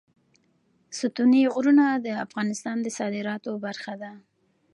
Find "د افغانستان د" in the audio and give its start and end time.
2.05-2.87